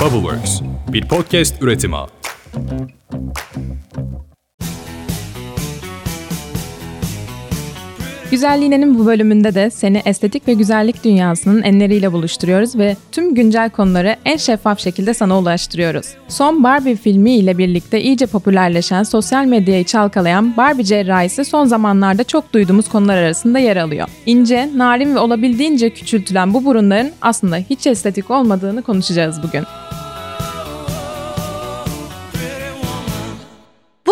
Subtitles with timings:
[0.00, 1.96] Bubbleworks, bir podcast üretimi.
[8.30, 14.16] Güzelliğinin bu bölümünde de seni estetik ve güzellik dünyasının enleriyle buluşturuyoruz ve tüm güncel konuları
[14.24, 16.06] en şeffaf şekilde sana ulaştırıyoruz.
[16.28, 22.52] Son Barbie filmi ile birlikte iyice popülerleşen sosyal medyayı çalkalayan Barbie cerrahisi son zamanlarda çok
[22.52, 24.08] duyduğumuz konular arasında yer alıyor.
[24.26, 29.64] İnce, narin ve olabildiğince küçültülen bu burunların aslında hiç estetik olmadığını konuşacağız bugün.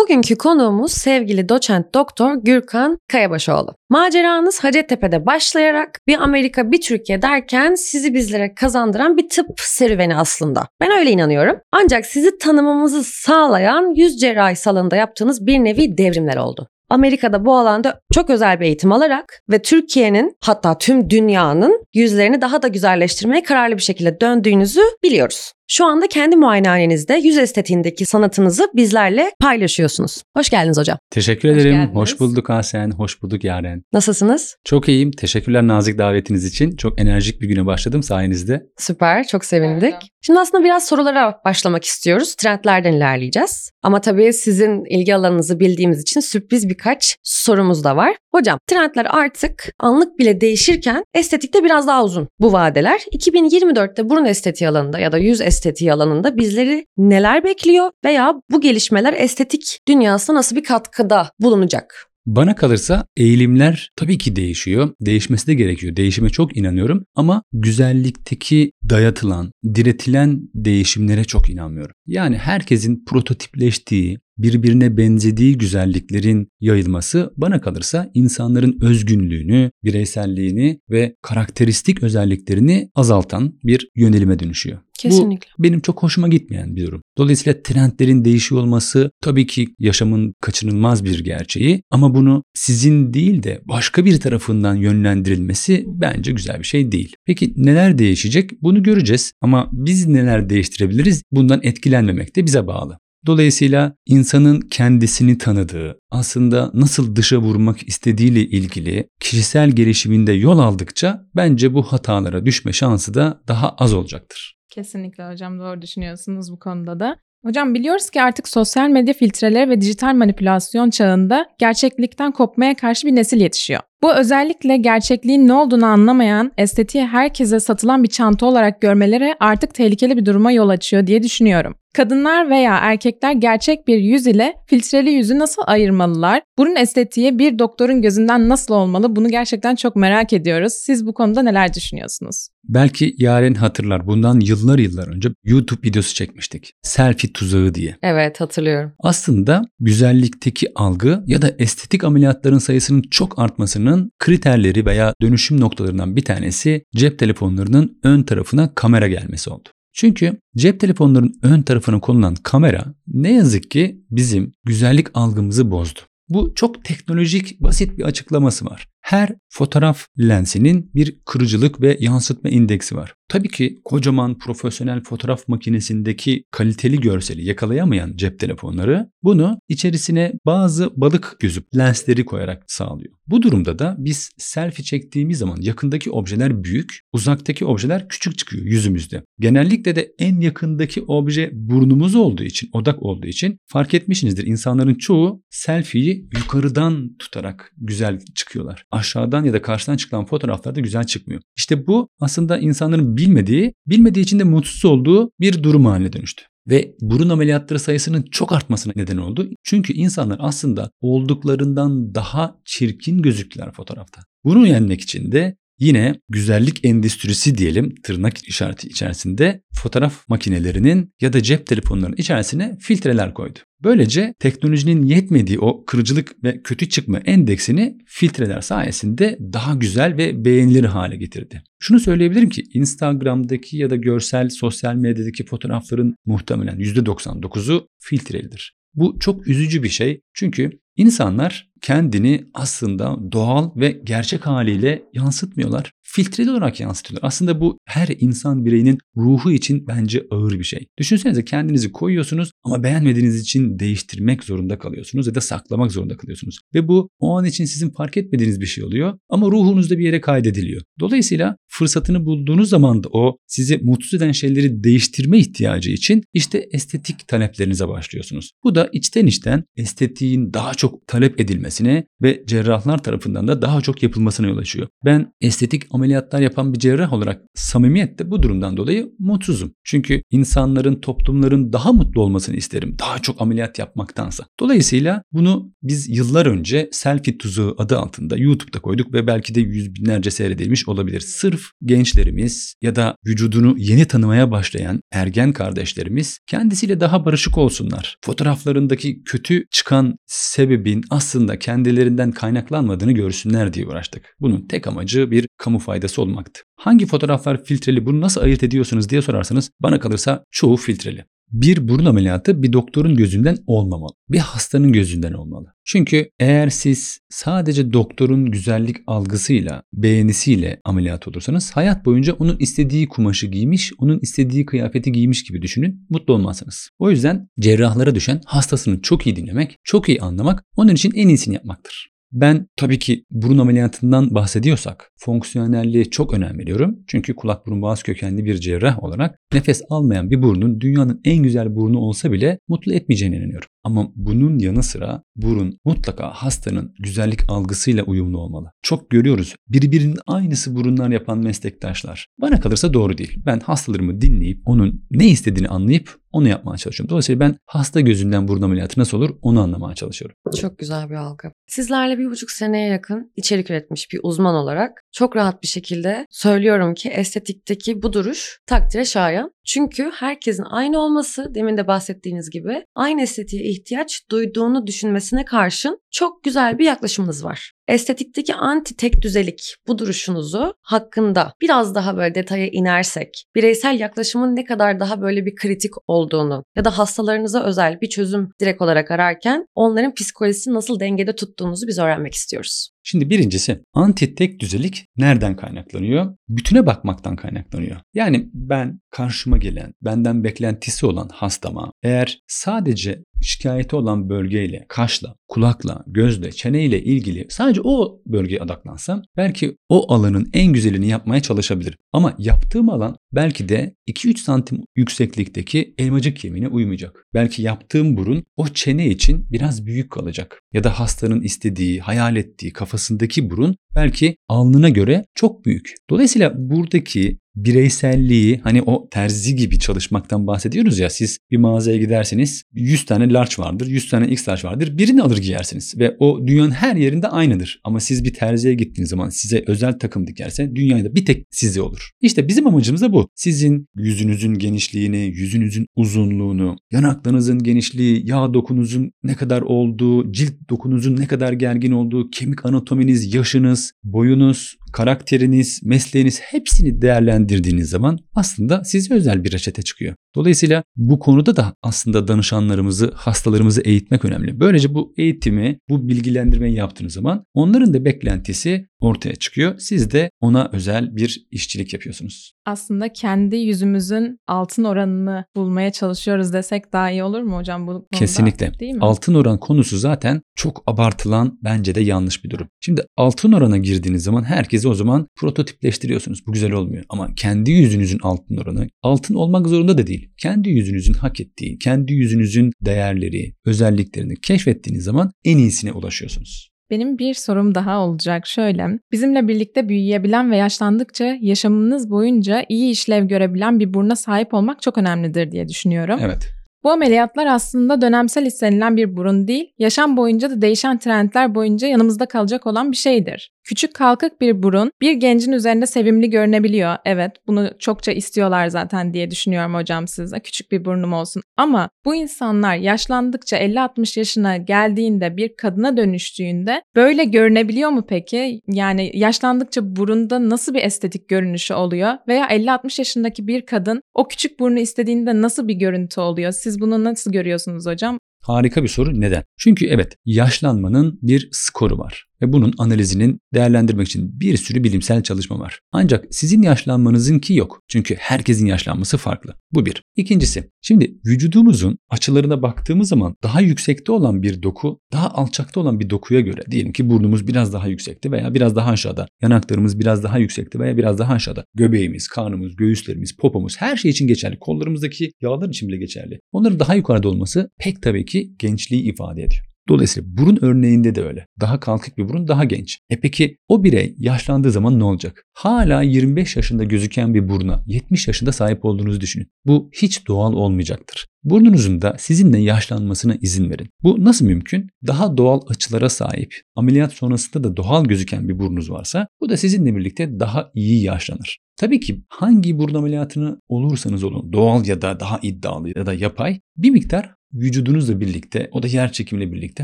[0.05, 3.75] Bugünkü konuğumuz sevgili doçent doktor Gürkan Kayabaşoğlu.
[3.89, 10.67] Maceranız Hacettepe'de başlayarak bir Amerika bir Türkiye derken sizi bizlere kazandıran bir tıp serüveni aslında.
[10.81, 11.59] Ben öyle inanıyorum.
[11.71, 16.67] Ancak sizi tanımamızı sağlayan yüz cerrahi salonunda yaptığınız bir nevi devrimler oldu.
[16.89, 22.61] Amerika'da bu alanda çok özel bir eğitim alarak ve Türkiye'nin hatta tüm dünyanın yüzlerini daha
[22.61, 25.51] da güzelleştirmeye kararlı bir şekilde döndüğünüzü biliyoruz.
[25.67, 30.21] Şu anda kendi muayenehanenizde yüz estetiğindeki sanatınızı bizlerle paylaşıyorsunuz.
[30.37, 30.97] Hoş geldiniz hocam.
[31.11, 31.75] Teşekkür Hoş ederim.
[31.75, 31.95] geldiniz.
[31.95, 32.91] Hoş bulduk Hasen.
[32.91, 33.83] Hoş bulduk Yaren.
[33.93, 34.55] Nasılsınız?
[34.63, 35.11] Çok iyiyim.
[35.11, 36.75] Teşekkürler nazik davetiniz için.
[36.75, 38.65] Çok enerjik bir güne başladım sayenizde.
[38.77, 39.95] Süper, çok sevindik.
[40.21, 42.35] Şimdi aslında biraz sorulara başlamak istiyoruz.
[42.35, 43.71] Trendlerden ilerleyeceğiz.
[43.83, 48.15] Ama tabii sizin ilgi alanınızı bildiğimiz için sürpriz birkaç sorumuz da var.
[48.35, 53.01] Hocam, trendler artık anlık bile değişirken estetikte biraz daha uzun bu vadeler.
[53.11, 59.13] 2024'te burun estetiği alanında ya da yüz estetiği alanında bizleri neler bekliyor veya bu gelişmeler
[59.13, 62.07] estetik dünyasına nasıl bir katkıda bulunacak?
[62.25, 64.89] Bana kalırsa eğilimler tabii ki değişiyor.
[65.01, 65.95] Değişmesi de gerekiyor.
[65.95, 71.95] Değişime çok inanıyorum ama güzellikteki dayatılan, diretilen değişimlere çok inanmıyorum.
[72.07, 82.89] Yani herkesin prototipleştiği, birbirine benzediği güzelliklerin yayılması bana kalırsa insanların özgünlüğünü, bireyselliğini ve karakteristik özelliklerini
[82.95, 84.79] azaltan bir yönelime dönüşüyor.
[84.97, 85.47] Kesinlikle.
[85.59, 87.01] Bu benim çok hoşuma gitmeyen bir durum.
[87.17, 93.61] Dolayısıyla trendlerin değişiyor olması tabii ki yaşamın kaçınılmaz bir gerçeği ama bunu sizin değil de
[93.65, 97.15] başka bir tarafından yönlendirilmesi bence güzel bir şey değil.
[97.25, 98.61] Peki neler değişecek?
[98.61, 101.23] Bunu göreceğiz ama biz neler değiştirebiliriz?
[101.31, 102.97] Bundan etkilenmemek de bize bağlı.
[103.25, 111.73] Dolayısıyla insanın kendisini tanıdığı, aslında nasıl dışa vurmak istediğiyle ilgili kişisel gelişiminde yol aldıkça bence
[111.73, 114.55] bu hatalara düşme şansı da daha az olacaktır.
[114.69, 117.15] Kesinlikle hocam doğru düşünüyorsunuz bu konuda da.
[117.45, 123.15] Hocam biliyoruz ki artık sosyal medya filtreleri ve dijital manipülasyon çağında gerçeklikten kopmaya karşı bir
[123.15, 123.81] nesil yetişiyor.
[124.05, 130.17] Bu özellikle gerçekliğin ne olduğunu anlamayan, estetiği herkese satılan bir çanta olarak görmeleri artık tehlikeli
[130.17, 131.75] bir duruma yol açıyor diye düşünüyorum.
[131.95, 136.41] Kadınlar veya erkekler gerçek bir yüz ile filtreli yüzü nasıl ayırmalılar?
[136.57, 139.15] Burun estetiği bir doktorun gözünden nasıl olmalı?
[139.15, 140.73] Bunu gerçekten çok merak ediyoruz.
[140.73, 142.47] Siz bu konuda neler düşünüyorsunuz?
[142.63, 146.73] Belki Yaren hatırlar bundan yıllar yıllar önce YouTube videosu çekmiştik.
[146.81, 147.95] Selfie tuzağı diye.
[148.01, 148.91] Evet, hatırlıyorum.
[148.99, 156.25] Aslında güzellikteki algı ya da estetik ameliyatların sayısının çok artmasının kriterleri veya dönüşüm noktalarından bir
[156.25, 159.69] tanesi cep telefonlarının ön tarafına kamera gelmesi oldu.
[159.93, 165.99] Çünkü cep telefonlarının ön tarafına konulan kamera ne yazık ki bizim güzellik algımızı bozdu.
[166.29, 168.87] Bu çok teknolojik basit bir açıklaması var.
[169.05, 173.13] Her fotoğraf lensinin bir kırıcılık ve yansıtma indeksi var.
[173.27, 181.35] Tabii ki kocaman profesyonel fotoğraf makinesindeki kaliteli görseli yakalayamayan cep telefonları bunu içerisine bazı balık
[181.39, 183.13] gözü lensleri koyarak sağlıyor.
[183.27, 189.23] Bu durumda da biz selfie çektiğimiz zaman yakındaki objeler büyük, uzaktaki objeler küçük çıkıyor yüzümüzde.
[189.39, 194.47] Genellikle de en yakındaki obje burnumuz olduğu için, odak olduğu için fark etmişsinizdir.
[194.47, 198.85] İnsanların çoğu selfie'yi yukarıdan tutarak güzel çıkıyorlar.
[198.95, 201.41] Aşağıdan ya da karşıdan çıkan fotoğraflarda güzel çıkmıyor.
[201.57, 206.95] İşte bu aslında insanların bilmediği, bilmediği için de mutsuz olduğu bir durum haline dönüştü ve
[207.01, 209.49] burun ameliyatları sayısının çok artmasına neden oldu.
[209.63, 214.21] Çünkü insanlar aslında olduklarından daha çirkin gözüktüler fotoğrafta.
[214.43, 221.43] Bunu yenmek için de yine güzellik endüstrisi diyelim tırnak işareti içerisinde fotoğraf makinelerinin ya da
[221.43, 223.59] cep telefonlarının içerisine filtreler koydu.
[223.83, 230.83] Böylece teknolojinin yetmediği o kırıcılık ve kötü çıkma endeksini filtreler sayesinde daha güzel ve beğenilir
[230.83, 231.63] hale getirdi.
[231.79, 238.75] Şunu söyleyebilirim ki Instagram'daki ya da görsel sosyal medyadaki fotoğrafların muhtemelen %99'u filtrelidir.
[238.93, 245.91] Bu çok üzücü bir şey çünkü insanlar kendini aslında doğal ve gerçek haliyle yansıtmıyorlar.
[246.03, 247.27] Filtreli olarak yansıtıyorlar.
[247.27, 250.87] Aslında bu her insan bireyinin ruhu için bence ağır bir şey.
[250.97, 256.59] Düşünsenize kendinizi koyuyorsunuz ama beğenmediğiniz için değiştirmek zorunda kalıyorsunuz ya da saklamak zorunda kalıyorsunuz.
[256.73, 260.21] Ve bu o an için sizin fark etmediğiniz bir şey oluyor ama ruhunuzda bir yere
[260.21, 260.81] kaydediliyor.
[260.99, 267.27] Dolayısıyla fırsatını bulduğunuz zaman da o sizi mutsuz eden şeyleri değiştirme ihtiyacı için işte estetik
[267.27, 268.51] taleplerinize başlıyorsunuz.
[268.63, 274.03] Bu da içten içten estetiğin daha çok talep edilmesine ve cerrahlar tarafından da daha çok
[274.03, 274.87] yapılmasına yol açıyor.
[275.05, 279.73] Ben estetik ameliyatlar yapan bir cerrah olarak samimiyette bu durumdan dolayı mutsuzum.
[279.83, 282.95] Çünkü insanların, toplumların daha mutlu olmasını isterim.
[282.99, 284.45] Daha çok ameliyat yapmaktansa.
[284.59, 289.95] Dolayısıyla bunu biz yıllar önce selfie tuzağı adı altında YouTube'da koyduk ve belki de yüz
[289.95, 291.19] binlerce seyredilmiş olabilir.
[291.19, 298.17] Sırf gençlerimiz ya da vücudunu yeni tanımaya başlayan ergen kardeşlerimiz kendisiyle daha barışık olsunlar.
[298.25, 304.35] Fotoğraflarındaki kötü çıkan sebebin aslında kendilerinden kaynaklanmadığını görsünler diye uğraştık.
[304.39, 306.61] Bunun tek amacı bir kamu faydası olmaktı.
[306.75, 311.25] Hangi fotoğraflar filtreli bunu nasıl ayırt ediyorsunuz diye sorarsanız bana kalırsa çoğu filtreli.
[311.51, 314.11] Bir burun ameliyatı bir doktorun gözünden olmamalı.
[314.29, 315.73] Bir hastanın gözünden olmalı.
[315.85, 323.47] Çünkü eğer siz sadece doktorun güzellik algısıyla, beğenisiyle ameliyat olursanız hayat boyunca onun istediği kumaşı
[323.47, 326.89] giymiş, onun istediği kıyafeti giymiş gibi düşünün, mutlu olmazsınız.
[326.99, 331.53] O yüzden cerrahlara düşen hastasını çok iyi dinlemek, çok iyi anlamak, onun için en iyisini
[331.53, 332.14] yapmaktır.
[332.35, 336.99] Ben tabii ki burun ameliyatından bahsediyorsak fonksiyonelliğe çok önem veriyorum.
[337.07, 341.75] Çünkü kulak burun boğaz kökenli bir cerrah olarak nefes almayan bir burnun dünyanın en güzel
[341.75, 343.67] burnu olsa bile mutlu etmeyeceğine inanıyorum.
[343.83, 348.71] Ama bunun yanı sıra burun mutlaka hastanın güzellik algısıyla uyumlu olmalı.
[348.81, 352.27] Çok görüyoruz birbirinin aynısı burunlar yapan meslektaşlar.
[352.41, 353.37] Bana kalırsa doğru değil.
[353.45, 357.09] Ben hastalarımı dinleyip onun ne istediğini anlayıp onu yapmaya çalışıyorum.
[357.09, 360.35] Dolayısıyla ben hasta gözünden burun ameliyatı nasıl olur onu anlamaya çalışıyorum.
[360.61, 361.51] Çok güzel bir algı.
[361.67, 366.93] Sizlerle bir buçuk seneye yakın içerik üretmiş bir uzman olarak çok rahat bir şekilde söylüyorum
[366.93, 369.51] ki estetikteki bu duruş takdire şayan.
[369.65, 376.43] Çünkü herkesin aynı olması demin de bahsettiğiniz gibi aynı estetiğe ihtiyaç duyduğunu düşünmesine karşın çok
[376.43, 377.74] güzel bir yaklaşımınız var.
[377.87, 384.65] Estetikteki anti tek düzelik bu duruşunuzu hakkında biraz daha böyle detaya inersek, bireysel yaklaşımın ne
[384.65, 389.65] kadar daha böyle bir kritik olduğunu ya da hastalarınıza özel bir çözüm direkt olarak ararken
[389.75, 392.89] onların psikolojisini nasıl dengede tuttuğunuzu biz öğrenmek istiyoruz.
[393.07, 396.35] Şimdi birincisi anti tek düzelik nereden kaynaklanıyor?
[396.49, 397.97] Bütüne bakmaktan kaynaklanıyor.
[398.13, 406.03] Yani ben karşıma gelen, benden beklentisi olan hastama eğer sadece şikayeti olan bölgeyle, kaşla, kulakla,
[406.07, 411.97] gözle, çeneyle ilgili sadece o bölgeye odaklansam belki o alanın en güzelini yapmaya çalışabilirim.
[412.13, 417.25] Ama yaptığım alan belki de 2-3 santim yükseklikteki elmacık kemiğine uymayacak.
[417.33, 420.61] Belki yaptığım burun o çene için biraz büyük kalacak.
[420.73, 425.95] Ya da hastanın istediği, hayal ettiği kafasındaki burun belki alnına göre çok büyük.
[426.09, 433.05] Dolayısıyla buradaki bireyselliği hani o terzi gibi çalışmaktan bahsediyoruz ya siz bir mağazaya giderseniz 100
[433.05, 436.95] tane large vardır 100 tane x large vardır birini alır giyersiniz ve o dünyanın her
[436.95, 441.45] yerinde aynıdır ama siz bir terziye gittiğiniz zaman size özel takım dikerse dünyada bir tek
[441.51, 442.09] size olur.
[442.21, 443.29] İşte bizim amacımız da bu.
[443.35, 451.27] Sizin yüzünüzün genişliğini, yüzünüzün uzunluğunu, yanaklarınızın genişliği, yağ dokunuzun ne kadar olduğu, cilt dokunuzun ne
[451.27, 459.43] kadar gergin olduğu, kemik anatominiz, yaşınız, boyunuz, karakteriniz, mesleğiniz hepsini değerlendirdiğiniz zaman aslında size özel
[459.43, 460.15] bir reçete çıkıyor.
[460.35, 464.59] Dolayısıyla bu konuda da aslında danışanlarımızı, hastalarımızı eğitmek önemli.
[464.59, 469.75] Böylece bu eğitimi, bu bilgilendirmeyi yaptığınız zaman onların da beklentisi ortaya çıkıyor.
[469.79, 472.53] Siz de ona özel bir işçilik yapıyorsunuz.
[472.65, 478.05] Aslında kendi yüzümüzün altın oranını bulmaya çalışıyoruz desek daha iyi olur mu hocam bu konuda?
[478.11, 478.79] Kesinlikle.
[478.79, 478.99] Değil mi?
[479.01, 482.67] Altın oran konusu zaten çok abartılan bence de yanlış bir durum.
[482.79, 486.47] Şimdi altın orana girdiğiniz zaman herkesi o zaman prototipleştiriyorsunuz.
[486.47, 487.03] Bu güzel olmuyor.
[487.09, 490.35] Ama kendi yüzünüzün altın oranı altın olmak zorunda da değil.
[490.37, 496.69] Kendi yüzünüzün hak ettiği, kendi yüzünüzün değerleri, özelliklerini keşfettiğiniz zaman en iyisine ulaşıyorsunuz.
[496.89, 498.87] Benim bir sorum daha olacak şöyle.
[499.11, 504.97] Bizimle birlikte büyüyebilen ve yaşlandıkça yaşamınız boyunca iyi işlev görebilen bir buruna sahip olmak çok
[504.97, 506.19] önemlidir diye düşünüyorum.
[506.23, 506.47] Evet.
[506.83, 512.25] Bu ameliyatlar aslında dönemsel istenilen bir burun değil, yaşam boyunca da değişen trendler boyunca yanımızda
[512.25, 513.51] kalacak olan bir şeydir.
[513.65, 516.95] Küçük kalkık bir burun bir gencin üzerinde sevimli görünebiliyor.
[517.05, 520.39] Evet bunu çokça istiyorlar zaten diye düşünüyorum hocam size.
[520.39, 521.41] Küçük bir burnum olsun.
[521.57, 528.61] Ama bu insanlar yaşlandıkça 50-60 yaşına geldiğinde bir kadına dönüştüğünde böyle görünebiliyor mu peki?
[528.67, 532.13] Yani yaşlandıkça burunda nasıl bir estetik görünüşü oluyor?
[532.27, 536.51] Veya 50-60 yaşındaki bir kadın o küçük burnu istediğinde nasıl bir görüntü oluyor?
[536.51, 538.19] Siz bunu nasıl görüyorsunuz hocam?
[538.41, 539.21] Harika bir soru.
[539.21, 539.43] Neden?
[539.57, 542.25] Çünkü evet yaşlanmanın bir skoru var.
[542.45, 545.79] Ve bunun analizinin değerlendirmek için bir sürü bilimsel çalışma var.
[545.91, 547.81] Ancak sizin yaşlanmanızınki yok.
[547.87, 549.53] Çünkü herkesin yaşlanması farklı.
[549.71, 550.03] Bu bir.
[550.15, 556.09] İkincisi, şimdi vücudumuzun açılarına baktığımız zaman daha yüksekte olan bir doku, daha alçakta olan bir
[556.09, 560.37] dokuya göre diyelim ki burnumuz biraz daha yüksekti veya biraz daha aşağıda, yanaklarımız biraz daha
[560.37, 564.59] yüksekti veya biraz daha aşağıda, göbeğimiz, karnımız, göğüslerimiz, popomuz her şey için geçerli.
[564.59, 566.39] Kollarımızdaki yağlar için bile geçerli.
[566.51, 569.74] Onların daha yukarıda olması pek tabii ki gençliği ifade ediyor.
[569.89, 571.47] Dolayısıyla burun örneğinde de öyle.
[571.61, 572.99] Daha kalkık bir burun daha genç.
[573.09, 575.45] E peki o birey yaşlandığı zaman ne olacak?
[575.53, 579.47] Hala 25 yaşında gözüken bir buruna 70 yaşında sahip olduğunuzu düşünün.
[579.65, 581.27] Bu hiç doğal olmayacaktır.
[581.43, 583.89] Burnunuzun da sizinle yaşlanmasına izin verin.
[584.03, 584.89] Bu nasıl mümkün?
[585.07, 589.95] Daha doğal açılara sahip, ameliyat sonrasında da doğal gözüken bir burnunuz varsa bu da sizinle
[589.95, 591.59] birlikte daha iyi yaşlanır.
[591.77, 596.59] Tabii ki hangi burun ameliyatını olursanız olun, doğal ya da daha iddialı ya da yapay
[596.77, 599.83] bir miktar vücudunuzla birlikte o da yer çekimiyle birlikte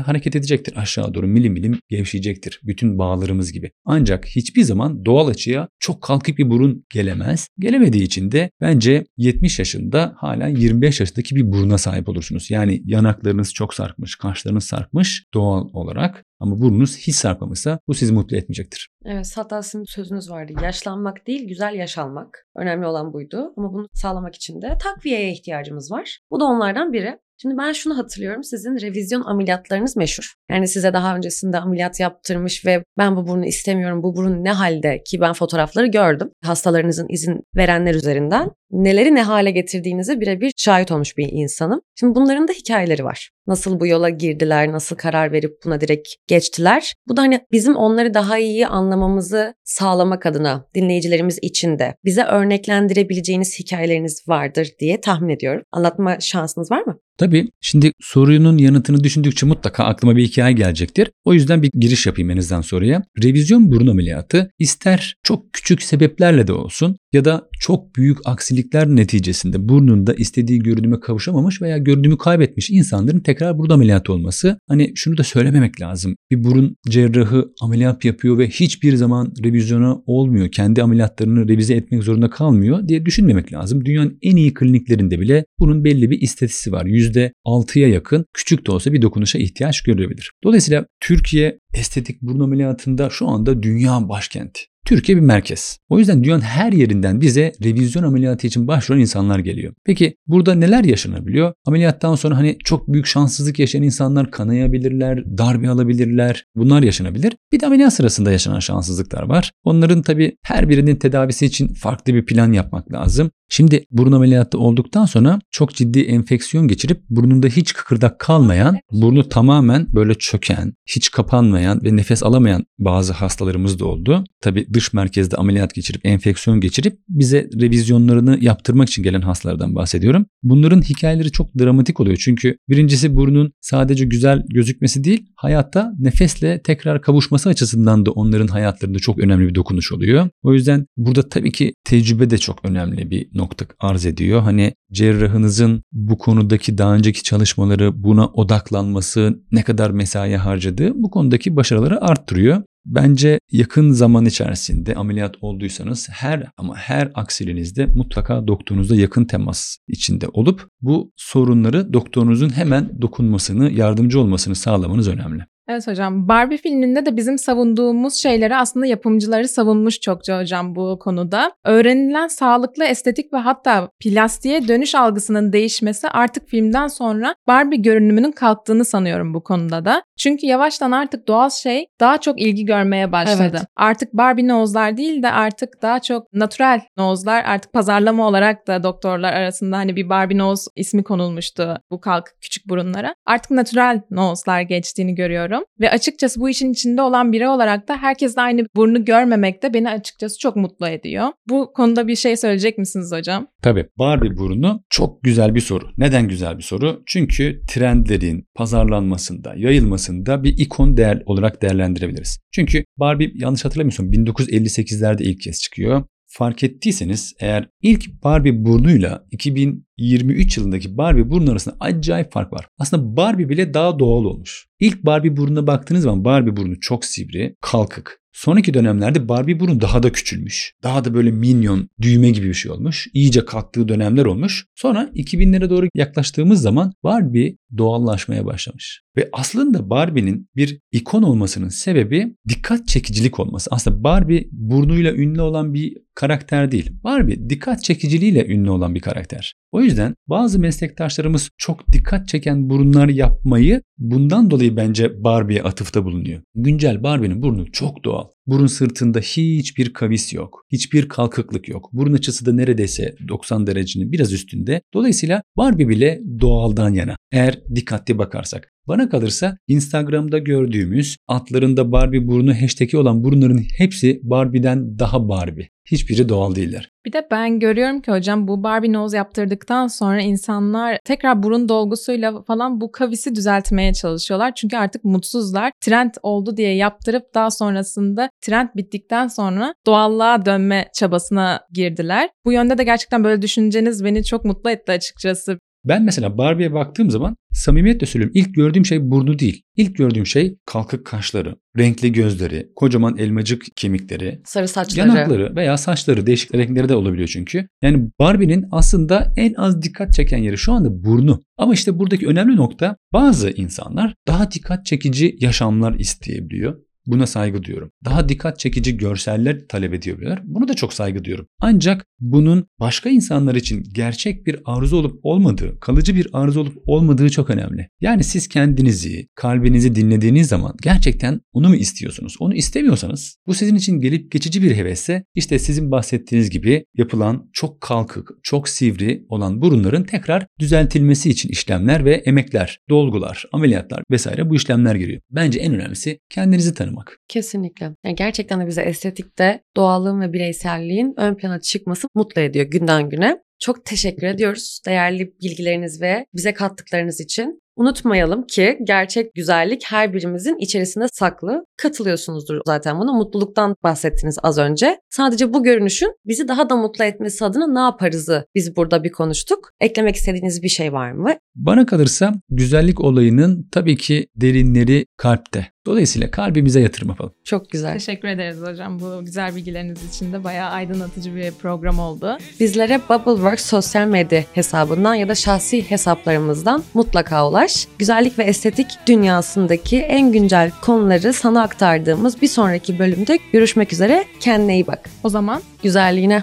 [0.00, 0.74] hareket edecektir.
[0.76, 2.60] Aşağı doğru milim milim gevşeyecektir.
[2.62, 3.70] Bütün bağlarımız gibi.
[3.84, 7.48] Ancak hiçbir zaman doğal açıya çok kalkıp bir burun gelemez.
[7.58, 12.50] Gelemediği için de bence 70 yaşında hala 25 yaşındaki bir buruna sahip olursunuz.
[12.50, 16.24] Yani yanaklarınız çok sarkmış, kaşlarınız sarkmış doğal olarak.
[16.42, 18.88] Ama burnunuz hiç sarkmamışsa bu sizi mutlu etmeyecektir.
[19.04, 20.52] Evet hatta sizin sözünüz vardı.
[20.62, 22.46] Yaşlanmak değil güzel yaşalmak.
[22.56, 23.52] Önemli olan buydu.
[23.56, 26.20] Ama bunu sağlamak için de takviyeye ihtiyacımız var.
[26.30, 27.18] Bu da onlardan biri.
[27.42, 28.44] Şimdi ben şunu hatırlıyorum.
[28.44, 30.34] Sizin revizyon ameliyatlarınız meşhur.
[30.50, 35.02] Yani size daha öncesinde ameliyat yaptırmış ve ben bu burnu istemiyorum, bu burun ne halde
[35.02, 36.30] ki ben fotoğrafları gördüm.
[36.44, 41.80] Hastalarınızın izin verenler üzerinden neleri ne hale getirdiğinize birebir şahit olmuş bir insanım.
[42.00, 43.30] Şimdi bunların da hikayeleri var.
[43.46, 46.94] Nasıl bu yola girdiler, nasıl karar verip buna direkt geçtiler.
[47.08, 53.58] Bu da hani bizim onları daha iyi anlamamızı sağlamak adına dinleyicilerimiz için de bize örneklendirebileceğiniz
[53.58, 55.62] hikayeleriniz vardır diye tahmin ediyorum.
[55.72, 56.98] Anlatma şansınız var mı?
[57.18, 61.10] Tabii şimdi sorunun yanıtını düşündükçe mutlaka aklıma bir hikaye gelecektir.
[61.24, 63.02] O yüzden bir giriş yapayım en azından soruya.
[63.22, 69.68] Revizyon burun ameliyatı ister çok küçük sebeplerle de olsun ya da çok büyük aksilikler neticesinde
[69.68, 74.58] burnunda istediği görünüme kavuşamamış veya görünümü kaybetmiş insanların tekrar burun ameliyatı olması.
[74.68, 76.14] Hani şunu da söylememek lazım.
[76.30, 80.50] Bir burun cerrahı ameliyat yapıyor ve hiçbir zaman revizyona olmuyor.
[80.50, 83.84] Kendi ameliyatlarını revize etmek zorunda kalmıyor diye düşünmemek lazım.
[83.84, 86.84] Dünyanın en iyi kliniklerinde bile bunun belli bir istatisi var.
[87.02, 90.32] %6'ya yakın küçük de olsa bir dokunuşa ihtiyaç görebilir.
[90.44, 94.62] Dolayısıyla Türkiye estetik burun ameliyatında şu anda dünya başkenti.
[94.86, 95.78] Türkiye bir merkez.
[95.88, 99.74] O yüzden dünyanın her yerinden bize revizyon ameliyatı için başvuran insanlar geliyor.
[99.84, 101.52] Peki burada neler yaşanabiliyor?
[101.66, 106.44] Ameliyattan sonra hani çok büyük şanssızlık yaşayan insanlar kanayabilirler, darbe alabilirler.
[106.56, 107.36] Bunlar yaşanabilir.
[107.52, 109.52] Bir de ameliyat sırasında yaşanan şanssızlıklar var.
[109.64, 113.30] Onların tabii her birinin tedavisi için farklı bir plan yapmak lazım.
[113.48, 119.86] Şimdi burun ameliyatı olduktan sonra çok ciddi enfeksiyon geçirip burnunda hiç kıkırdak kalmayan, burnu tamamen
[119.94, 124.24] böyle çöken, hiç kapanmayan ve nefes alamayan bazı hastalarımız da oldu.
[124.40, 130.26] Tabi dış merkezde ameliyat geçirip enfeksiyon geçirip bize revizyonlarını yaptırmak için gelen hastalardan bahsediyorum.
[130.42, 132.16] Bunların hikayeleri çok dramatik oluyor.
[132.16, 138.98] Çünkü birincisi burnun sadece güzel gözükmesi değil, hayatta nefesle tekrar kavuşması açısından da onların hayatlarında
[138.98, 140.28] çok önemli bir dokunuş oluyor.
[140.42, 144.40] O yüzden burada tabii ki tecrübe de çok önemli bir nokta arz ediyor.
[144.40, 151.51] Hani cerrahınızın bu konudaki daha önceki çalışmaları buna odaklanması, ne kadar mesai harcadığı bu konudaki
[151.56, 152.62] başarıları arttırıyor.
[152.86, 160.26] Bence yakın zaman içerisinde ameliyat olduysanız her ama her aksilinizde mutlaka doktorunuzla yakın temas içinde
[160.32, 165.42] olup bu sorunları doktorunuzun hemen dokunmasını, yardımcı olmasını sağlamanız önemli.
[165.68, 166.28] Evet hocam.
[166.28, 171.52] Barbie filminde de bizim savunduğumuz şeyleri aslında yapımcıları savunmuş çokça hocam bu konuda.
[171.64, 178.84] Öğrenilen sağlıklı, estetik ve hatta plastiğe dönüş algısının değişmesi artık filmden sonra Barbie görünümünün kalktığını
[178.84, 180.02] sanıyorum bu konuda da.
[180.22, 183.50] Çünkü yavaştan artık doğal şey daha çok ilgi görmeye başladı.
[183.50, 183.64] Evet.
[183.76, 189.32] Artık Barbie nozlar değil de artık daha çok natural nozlar artık pazarlama olarak da doktorlar
[189.32, 193.14] arasında hani bir Barbie noz ismi konulmuştu bu kalk küçük burunlara.
[193.26, 195.62] Artık natural nozlar geçtiğini görüyorum.
[195.80, 199.90] Ve açıkçası bu işin içinde olan biri olarak da herkesle aynı burnu görmemek de beni
[199.90, 201.28] açıkçası çok mutlu ediyor.
[201.48, 203.46] Bu konuda bir şey söyleyecek misiniz hocam?
[203.62, 205.84] Tabii Barbie burnu çok güzel bir soru.
[205.98, 207.02] Neden güzel bir soru?
[207.06, 212.38] Çünkü trendlerin pazarlanmasında, yayılmasında bir ikon değer olarak değerlendirebiliriz.
[212.52, 216.02] Çünkü Barbie yanlış hatırlamıyorsam 1958'lerde ilk kez çıkıyor
[216.32, 222.68] fark ettiyseniz eğer ilk Barbie burnuyla 2023 yılındaki Barbie burnu arasında acayip fark var.
[222.78, 224.66] Aslında Barbie bile daha doğal olmuş.
[224.80, 228.22] İlk Barbie burnuna baktığınız zaman Barbie burnu çok sivri, kalkık.
[228.32, 230.74] Sonraki dönemlerde Barbie burun daha da küçülmüş.
[230.82, 233.08] Daha da böyle minyon, düğme gibi bir şey olmuş.
[233.14, 234.66] İyice kalktığı dönemler olmuş.
[234.74, 239.02] Sonra 2000'lere doğru yaklaştığımız zaman Barbie doğallaşmaya başlamış.
[239.16, 243.70] Ve aslında Barbie'nin bir ikon olmasının sebebi dikkat çekicilik olması.
[243.70, 246.90] Aslında Barbie burnuyla ünlü olan bir karakter değil.
[247.04, 249.54] Barbie dikkat çekiciliğiyle ünlü olan bir karakter.
[249.72, 256.42] O yüzden bazı meslektaşlarımız çok dikkat çeken burunlar yapmayı bundan dolayı bence Barbie'ye atıfta bulunuyor.
[256.54, 258.24] Güncel Barbie'nin burnu çok doğal.
[258.46, 260.66] Burun sırtında hiçbir kavis yok.
[260.72, 261.92] Hiçbir kalkıklık yok.
[261.92, 264.82] Burun açısı da neredeyse 90 derecenin biraz üstünde.
[264.94, 267.16] Dolayısıyla Barbie bile doğaldan yana.
[267.32, 268.72] Eğer dikkatli bakarsak.
[268.88, 275.68] Bana kalırsa Instagram'da gördüğümüz atlarında Barbie burnu hashtag'i olan burunların hepsi Barbie'den daha Barbie.
[275.90, 276.90] Hiçbiri doğal değiller.
[277.06, 282.42] Bir de ben görüyorum ki hocam bu Barbie nose yaptırdıktan sonra insanlar tekrar burun dolgusuyla
[282.42, 284.54] falan bu kavisi düzeltmeye çalışıyorlar.
[284.54, 285.72] Çünkü artık mutsuzlar.
[285.80, 292.30] Trend oldu diye yaptırıp daha sonrasında trend bittikten sonra doğallığa dönme çabasına girdiler.
[292.44, 295.58] Bu yönde de gerçekten böyle düşünceniz beni çok mutlu etti açıkçası.
[295.84, 299.62] Ben mesela Barbie'ye baktığım zaman samimiyetle söylüyorum ilk gördüğüm şey burnu değil.
[299.76, 305.08] İlk gördüğüm şey kalkık kaşları, renkli gözleri, kocaman elmacık kemikleri, Sarı saçları.
[305.08, 307.68] yanakları veya saçları değişik renkleri de olabiliyor çünkü.
[307.82, 311.42] Yani Barbie'nin aslında en az dikkat çeken yeri şu anda burnu.
[311.56, 316.78] Ama işte buradaki önemli nokta bazı insanlar daha dikkat çekici yaşamlar isteyebiliyor.
[317.06, 317.90] Buna saygı duyuyorum.
[318.04, 320.40] Daha dikkat çekici görseller talep ediyorlar.
[320.44, 321.46] Bunu da çok saygı duyuyorum.
[321.60, 327.30] Ancak bunun başka insanlar için gerçek bir arzu olup olmadığı, kalıcı bir arzu olup olmadığı
[327.30, 327.88] çok önemli.
[328.00, 332.36] Yani siz kendinizi, kalbinizi dinlediğiniz zaman gerçekten onu mu istiyorsunuz?
[332.40, 337.80] Onu istemiyorsanız bu sizin için gelip geçici bir hevesse işte sizin bahsettiğiniz gibi yapılan çok
[337.80, 344.54] kalkık, çok sivri olan burunların tekrar düzeltilmesi için işlemler ve emekler, dolgular, ameliyatlar vesaire bu
[344.54, 345.20] işlemler giriyor.
[345.30, 346.91] Bence en önemlisi kendinizi tanımak.
[347.28, 347.90] Kesinlikle.
[348.04, 353.38] Yani gerçekten de bize estetikte doğallığın ve bireyselliğin ön plana çıkması mutlu ediyor günden güne.
[353.58, 357.62] Çok teşekkür ediyoruz değerli bilgileriniz ve bize kattıklarınız için.
[357.76, 361.64] Unutmayalım ki gerçek güzellik her birimizin içerisinde saklı.
[361.76, 363.12] Katılıyorsunuzdur zaten buna.
[363.12, 364.98] Mutluluktan bahsettiniz az önce.
[365.10, 369.70] Sadece bu görünüşün bizi daha da mutlu etmesi adına ne yaparızı biz burada bir konuştuk.
[369.80, 371.34] Eklemek istediğiniz bir şey var mı?
[371.54, 375.72] Bana kalırsa güzellik olayının tabii ki derinleri kalpte.
[375.86, 377.32] Dolayısıyla kalbimize yatırım yapalım.
[377.44, 377.92] Çok güzel.
[377.92, 382.38] Teşekkür ederiz hocam bu güzel bilgileriniz için de bayağı aydınlatıcı bir program oldu.
[382.60, 387.86] Bizlere Bubbleworks sosyal medya hesabından ya da şahsi hesaplarımızdan mutlaka ulaş.
[387.98, 394.24] Güzellik ve estetik dünyasındaki en güncel konuları sana aktardığımız bir sonraki bölümde görüşmek üzere.
[394.40, 395.10] Kendine iyi bak.
[395.24, 396.42] O zaman Güzelliğine.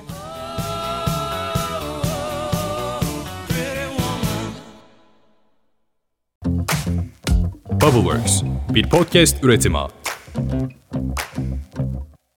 [7.81, 9.77] Bubbleworks bir podcast üretimi.